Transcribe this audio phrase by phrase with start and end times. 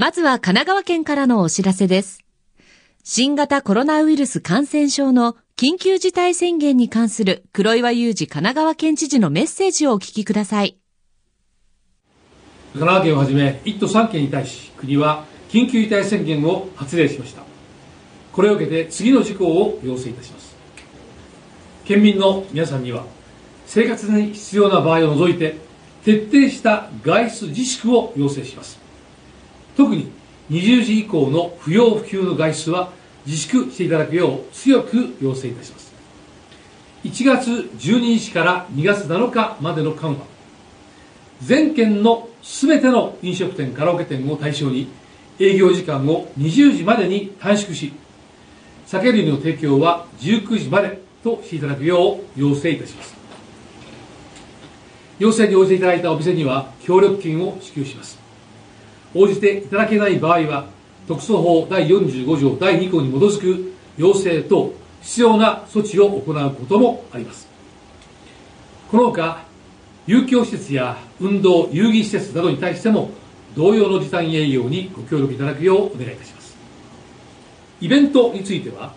[0.00, 2.24] まずは神奈川県からのお知らせです。
[3.04, 10.78] 新型コロナウイルス感染症の緊急事態宣言に関する黒岩祐二神奈川県知事のメッセージをお聞きください。
[12.72, 17.42] 神奈川県をはじめ1都3県に対し国は緊急事態宣言を発令しました。
[18.32, 20.56] これを受けて次の事項を要請いたします。
[21.84, 23.04] 県民の皆さんには
[23.66, 25.56] 生活に必要な場合を除いて
[26.06, 28.80] 徹底した外出自粛を要請します。
[29.80, 30.12] 特に
[30.50, 32.92] 20時以降の不要不急の外出は
[33.24, 35.90] 自粛していただくよう強く要請いたします。
[37.02, 40.26] 1月12日から2月7日までの間は
[41.40, 44.90] 全県のすべての飲食店カラオケ店を対象に
[45.38, 47.94] 営業時間を20時までに短縮し
[48.84, 53.14] 酒類の提供は19時までとしていただくよう要請いたします。
[55.18, 58.29] 要請に応じていただいたお店には協力金を支給します。
[59.14, 60.66] 応じていただけない場合は、
[61.08, 67.48] 特措法第45条第2項に基づく要請等必要な措置を行うこともあります。
[68.90, 69.44] このほか、
[70.06, 73.10] 遊興施設や運動、遊戯施設などに対しても、
[73.56, 76.56] 同様の時短営業にご協力いただくようお願いいたします。
[77.80, 78.94] イベントについては、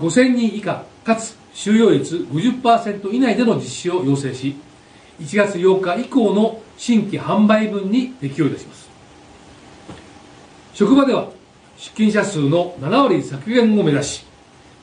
[0.00, 4.56] 5000人以下、かつ収容率50%以内での実施を要請し、
[5.20, 8.93] 1月8日以降の新規販売分に適用いたします。
[10.74, 11.30] 職場では
[11.76, 14.26] 出勤者数の7割削減を目指し、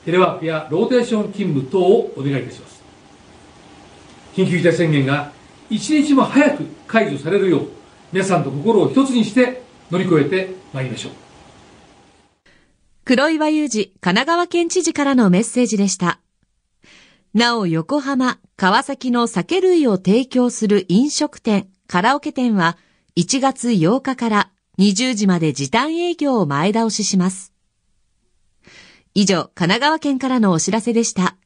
[0.06, 2.82] テレワークやローテーション勤務等をお願いいたします。
[4.34, 5.32] 緊急事態宣言が
[5.68, 7.68] 一日も早く解除されるよう、
[8.10, 11.12] 皆さんと心を一つにして乗り越えてまいりましょう。
[13.04, 16.20] 黒岩祐二神奈川県知事からのメッセージでした。
[17.34, 22.78] なお横浜、川崎の酒類を提供する飲食店、カラオケ店は
[23.16, 27.52] 1月8日から20時まで時短営業を前倒しします。
[29.14, 31.36] 以上、神奈川県からのお知らせでした。